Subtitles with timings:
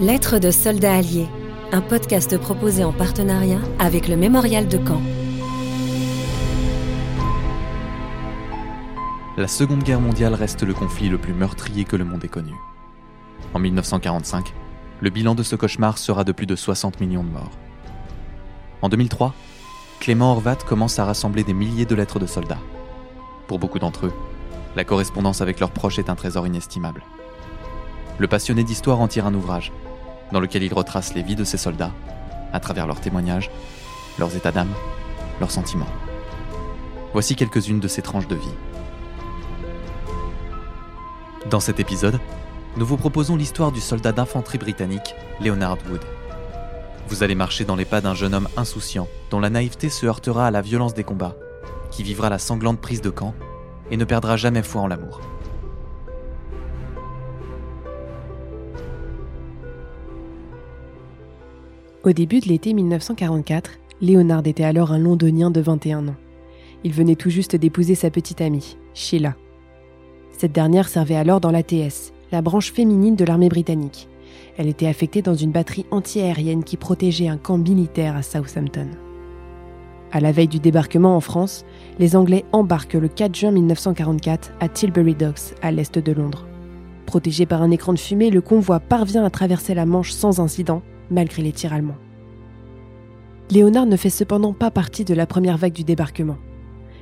[0.00, 1.28] Lettres de soldats alliés,
[1.70, 5.00] un podcast proposé en partenariat avec le Mémorial de Caen.
[9.36, 12.54] La Seconde Guerre mondiale reste le conflit le plus meurtrier que le monde ait connu.
[13.54, 14.52] En 1945,
[15.00, 17.56] le bilan de ce cauchemar sera de plus de 60 millions de morts.
[18.82, 19.32] En 2003,
[20.00, 22.58] Clément Horvat commence à rassembler des milliers de lettres de soldats.
[23.46, 24.12] Pour beaucoup d'entre eux,
[24.74, 27.04] la correspondance avec leurs proches est un trésor inestimable.
[28.18, 29.72] Le passionné d'histoire en tire un ouvrage,
[30.34, 31.92] dans lequel il retrace les vies de ces soldats,
[32.52, 33.52] à travers leurs témoignages,
[34.18, 34.74] leurs états d'âme,
[35.38, 35.86] leurs sentiments.
[37.12, 38.54] Voici quelques-unes de ces tranches de vie.
[41.48, 42.18] Dans cet épisode,
[42.76, 46.04] nous vous proposons l'histoire du soldat d'infanterie britannique, Leonard Wood.
[47.06, 50.48] Vous allez marcher dans les pas d'un jeune homme insouciant, dont la naïveté se heurtera
[50.48, 51.36] à la violence des combats,
[51.92, 53.34] qui vivra la sanglante prise de camp
[53.92, 55.20] et ne perdra jamais foi en l'amour.
[62.04, 63.70] Au début de l'été 1944,
[64.02, 66.16] Léonard était alors un londonien de 21 ans.
[66.84, 69.36] Il venait tout juste d'épouser sa petite amie, Sheila.
[70.30, 74.10] Cette dernière servait alors dans l'ATS, la branche féminine de l'armée britannique.
[74.58, 78.88] Elle était affectée dans une batterie antiaérienne qui protégeait un camp militaire à Southampton.
[80.12, 81.64] À la veille du débarquement en France,
[81.98, 86.46] les Anglais embarquent le 4 juin 1944 à Tilbury Docks, à l'est de Londres.
[87.06, 90.82] Protégé par un écran de fumée, le convoi parvient à traverser la Manche sans incident,
[91.10, 91.96] malgré les tirs allemands.
[93.50, 96.38] Léonard ne fait cependant pas partie de la première vague du débarquement.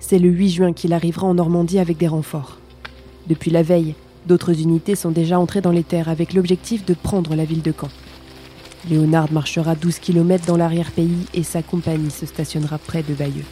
[0.00, 2.58] C'est le 8 juin qu'il arrivera en Normandie avec des renforts.
[3.28, 3.94] Depuis la veille,
[4.26, 7.72] d'autres unités sont déjà entrées dans les terres avec l'objectif de prendre la ville de
[7.72, 7.88] Caen.
[8.90, 13.46] Léonard marchera 12 km dans l'arrière-pays et sa compagnie se stationnera près de Bayeux.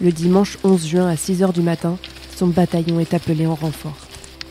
[0.00, 1.96] Le dimanche 11 juin à 6 h du matin,
[2.34, 3.98] son bataillon est appelé en renfort.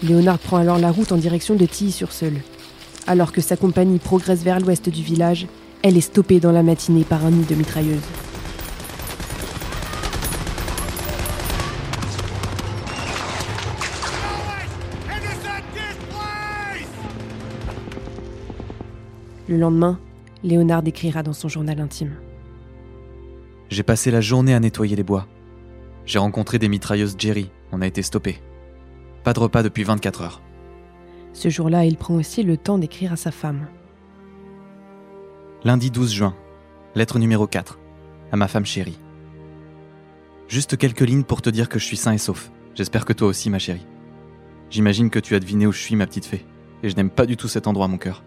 [0.03, 2.35] Léonard prend alors la route en direction de Tilly-sur-Seul.
[3.09, 5.47] Alors que sa compagnie progresse vers l'ouest du village,
[5.81, 7.97] elle est stoppée dans la matinée par un nid de mitrailleuses.
[19.47, 19.99] Le lendemain,
[20.43, 22.13] Léonard écrira dans son journal intime.
[23.69, 25.25] J'ai passé la journée à nettoyer les bois.
[26.05, 28.39] J'ai rencontré des mitrailleuses Jerry, on a été stoppés.
[29.23, 30.41] Pas de repas depuis 24 heures.
[31.33, 33.67] Ce jour-là, il prend aussi le temps d'écrire à sa femme.
[35.63, 36.35] Lundi 12 juin,
[36.95, 37.79] lettre numéro 4,
[38.31, 38.99] à ma femme chérie.
[40.47, 42.51] Juste quelques lignes pour te dire que je suis sain et sauf.
[42.75, 43.85] J'espère que toi aussi, ma chérie.
[44.69, 46.45] J'imagine que tu as deviné où je suis, ma petite fée,
[46.81, 48.23] et je n'aime pas du tout cet endroit, mon cœur.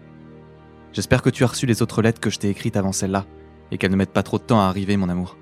[0.93, 3.25] J'espère que tu as reçu les autres lettres que je t'ai écrites avant celle-là,
[3.71, 5.37] et qu'elles ne mettent pas trop de temps à arriver, mon amour.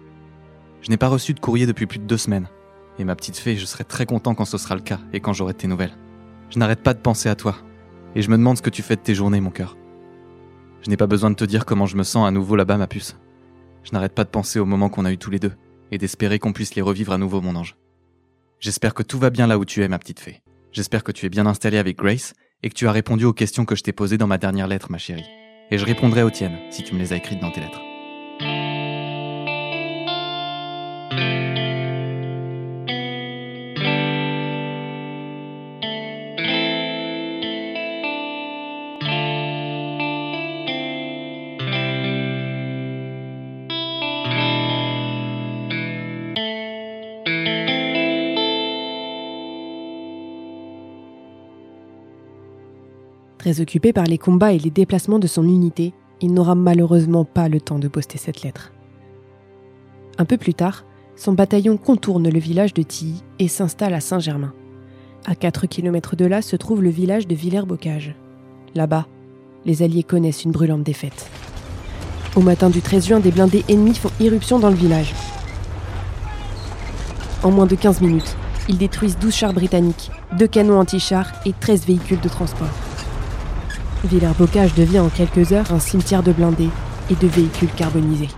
[0.82, 2.48] Je n'ai pas reçu de courrier depuis plus de deux semaines,
[2.98, 5.34] et ma petite fée, je serai très content quand ce sera le cas et quand
[5.34, 5.98] j'aurai tes nouvelles.
[6.52, 7.56] Je n'arrête pas de penser à toi,
[8.14, 9.78] et je me demande ce que tu fais de tes journées, mon cœur.
[10.82, 12.88] Je n'ai pas besoin de te dire comment je me sens à nouveau là-bas, ma
[12.88, 13.18] puce.
[13.84, 15.54] Je n'arrête pas de penser aux moments qu'on a eu tous les deux,
[15.92, 17.78] et d'espérer qu'on puisse les revivre à nouveau, mon ange.
[18.60, 20.42] J'espère que tout va bien là où tu es, ma petite fée.
[20.74, 23.64] J'espère que tu es bien installée avec Grace, et que tu as répondu aux questions
[23.64, 25.26] que je t'ai posées dans ma dernière lettre, ma chérie.
[25.72, 27.82] Et je répondrai aux tiennes, si tu me les as écrites dans tes lettres.
[53.42, 57.50] Très occupé par les combats et les déplacements de son unité, il n'aura malheureusement pas
[57.50, 58.72] le temps de poster cette lettre.
[60.20, 60.86] Un peu plus tard,
[61.16, 64.54] son bataillon contourne le village de Tilly et s'installe à Saint-Germain.
[65.26, 68.14] À 4 km de là se trouve le village de Villers-Bocage.
[68.76, 69.08] Là-bas,
[69.66, 71.28] les Alliés connaissent une brûlante défaite.
[72.36, 75.16] Au matin du 13 juin, des blindés ennemis font irruption dans le village.
[77.42, 78.38] En moins de 15 minutes,
[78.70, 82.91] ils détruisent 12 chars britanniques, 2 canons anti-chars et 13 véhicules de transport.
[84.04, 86.70] Villers-Bocage devient en quelques heures un cimetière de blindés
[87.10, 88.30] et de véhicules carbonisés.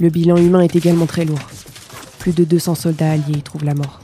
[0.00, 1.40] Le bilan humain est également très lourd.
[2.20, 4.00] Plus de 200 soldats alliés y trouvent la mort.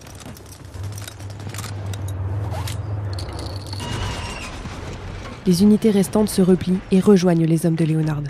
[5.46, 8.22] Les unités restantes se replient et rejoignent les hommes de Léonard.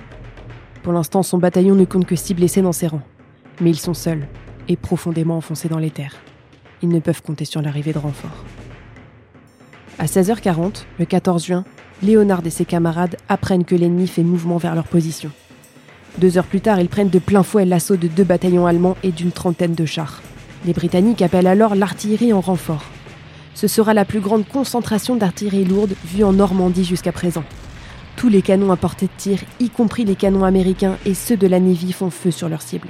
[0.82, 3.02] Pour l'instant, son bataillon ne compte que six blessés dans ses rangs.
[3.61, 4.26] Mais ils sont seuls
[4.69, 6.16] et profondément enfoncés dans les terres.
[6.82, 8.44] Ils ne peuvent compter sur l'arrivée de renforts.
[10.00, 11.64] À 16h40, le 14 juin,
[12.02, 15.31] Léonard et ses camarades apprennent que l'ennemi fait mouvement vers leur position.
[16.19, 19.12] Deux heures plus tard, ils prennent de plein fouet l'assaut de deux bataillons allemands et
[19.12, 20.20] d'une trentaine de chars.
[20.64, 22.84] Les Britanniques appellent alors l'artillerie en renfort.
[23.55, 27.45] Ce sera la plus grande concentration d'artillerie lourde vue en Normandie jusqu'à présent.
[28.17, 31.47] Tous les canons à portée de tir, y compris les canons américains et ceux de
[31.47, 32.89] la Navy, font feu sur leurs cibles.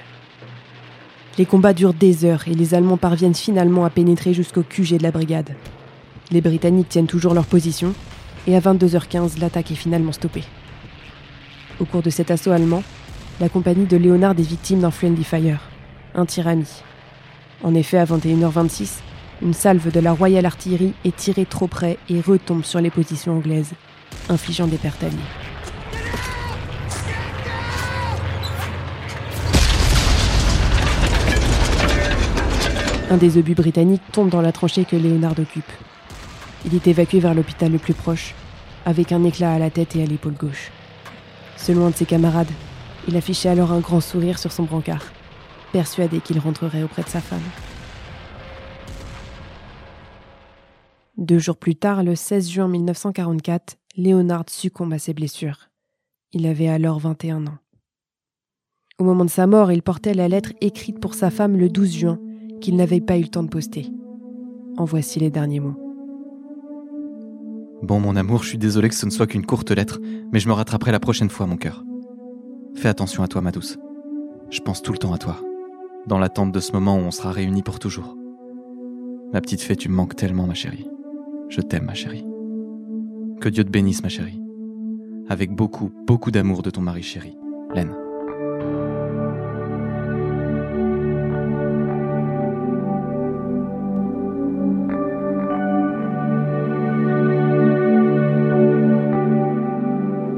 [1.37, 5.03] Les combats durent des heures et les Allemands parviennent finalement à pénétrer jusqu'au QG de
[5.03, 5.55] la brigade.
[6.31, 7.93] Les Britanniques tiennent toujours leur position
[8.47, 10.45] et à 22h15, l'attaque est finalement stoppée.
[11.81, 12.83] Au cours de cet assaut allemand,
[13.41, 15.61] la compagnie de Léonard est victime d'un friendly fire,
[16.15, 16.69] un tir ami.
[17.63, 19.01] En effet, à 21h26,
[19.43, 23.37] une salve de la Royal Artillery est tirée trop près et retombe sur les positions
[23.37, 23.73] anglaises,
[24.29, 25.17] infligeant des pertes alliées.
[33.11, 35.71] Un des obus britanniques tombe dans la tranchée que Léonard occupe.
[36.65, 38.35] Il est évacué vers l'hôpital le plus proche,
[38.87, 40.71] avec un éclat à la tête et à l'épaule gauche.
[41.57, 42.51] Selon un de ses camarades,
[43.07, 45.05] il affichait alors un grand sourire sur son brancard,
[45.73, 47.41] persuadé qu'il rentrerait auprès de sa femme.
[51.25, 55.71] Deux jours plus tard, le 16 juin 1944, Léonard succombe à ses blessures.
[56.35, 57.57] Il avait alors 21 ans.
[58.99, 61.93] Au moment de sa mort, il portait la lettre écrite pour sa femme le 12
[61.95, 62.21] juin,
[62.61, 63.91] qu'il n'avait pas eu le temps de poster.
[64.77, 65.81] En voici les derniers mots.
[67.83, 70.01] Bon, mon amour, je suis désolé que ce ne soit qu'une courte lettre,
[70.31, 71.85] mais je me rattraperai la prochaine fois, mon cœur.
[72.75, 73.79] Fais attention à toi, ma douce.
[74.51, 75.41] Je pense tout le temps à toi,
[76.07, 78.15] dans l'attente de ce moment où on sera réunis pour toujours.
[79.33, 80.87] Ma petite fée, tu me manques tellement, ma chérie.
[81.49, 82.25] Je t'aime, ma chérie.
[83.41, 84.41] Que Dieu te bénisse, ma chérie.
[85.29, 87.37] Avec beaucoup, beaucoup d'amour de ton mari chéri,
[87.75, 87.95] Laine.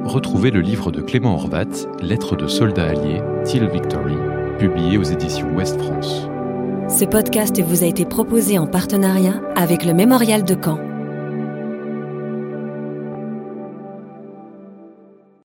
[0.05, 1.65] Retrouvez le livre de Clément Horvat,
[2.01, 4.17] Lettres de soldats alliés, Till Victory,
[4.59, 6.29] publié aux éditions Ouest France.
[6.89, 10.86] Ce podcast vous a été proposé en partenariat avec le Mémorial de Caen.